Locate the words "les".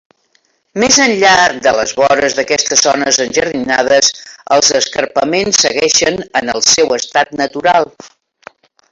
1.79-1.91